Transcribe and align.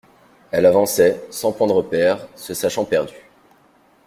Elle 0.49 0.65
avançait 0.65 1.21
sans 1.29 1.51
point 1.51 1.67
de 1.67 1.73
repère, 1.73 2.27
se 2.35 2.55
sachant 2.55 2.85
perdue. 2.85 3.29